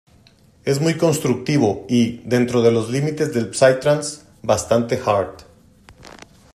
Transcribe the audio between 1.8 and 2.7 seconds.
y, dentro